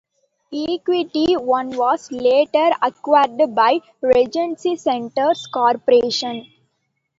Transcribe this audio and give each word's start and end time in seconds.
Equity 0.51 1.35
One 1.35 1.69
was 1.77 2.11
later 2.11 2.71
acquired 2.81 3.39
by 3.53 3.81
Regency 4.01 4.75
Centers 4.75 5.45
Corporation. 5.45 6.47